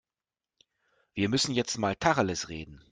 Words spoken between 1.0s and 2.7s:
Wir müssen jetzt mal Tacheles